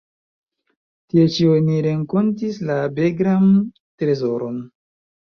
[1.09, 4.57] Tie ĉi oni renkontis la Begram-Trezoron.